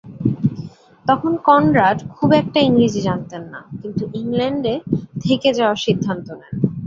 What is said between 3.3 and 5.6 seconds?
না কিন্তু ইংল্যান্ডে থেকে